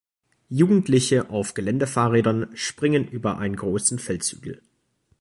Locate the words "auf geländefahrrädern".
1.29-2.49